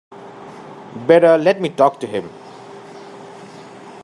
[1.05, 2.27] Better let me talk to him.